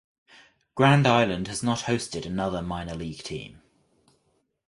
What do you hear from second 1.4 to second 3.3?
has not hosted another minor league